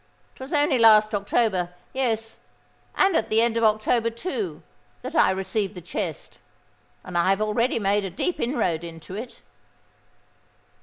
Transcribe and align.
It 0.33 0.39
was 0.39 0.51
only 0.51 0.79
last 0.79 1.13
October—yes, 1.13 2.39
and 2.95 3.15
at 3.15 3.29
the 3.29 3.39
end 3.39 3.55
of 3.55 3.63
October, 3.63 4.09
too—that 4.09 5.15
I 5.15 5.29
received 5.29 5.75
the 5.75 5.79
chest; 5.79 6.39
and 7.03 7.15
I 7.15 7.29
have 7.29 7.39
already 7.39 7.77
made 7.77 8.03
a 8.03 8.09
deep 8.09 8.39
inroad 8.39 8.83
into 8.83 9.13
it." 9.13 9.43